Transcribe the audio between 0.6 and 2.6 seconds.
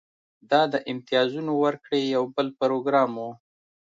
د امتیازونو ورکړې یو بل